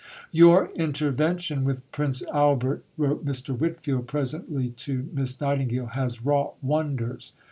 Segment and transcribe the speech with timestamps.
[0.31, 3.55] "Your intervention with Prince Albert," wrote Mr.
[3.55, 7.33] Whitfield presently to Miss Nightingale, "has wrought wonders."